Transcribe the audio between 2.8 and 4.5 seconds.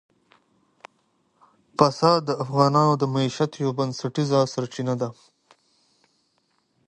د معیشت یوه بنسټیزه